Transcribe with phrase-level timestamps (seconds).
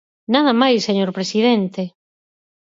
[0.33, 1.83] Nada máis, señor presidente.